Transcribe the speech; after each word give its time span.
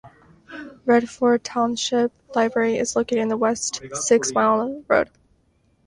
Redford 0.85 1.43
Township 1.43 2.11
Library 2.35 2.79
is 2.79 2.95
located 2.95 3.31
on 3.31 3.37
West 3.39 3.83
Six 3.93 4.31
Mile 4.33 4.83
Road. 4.87 5.11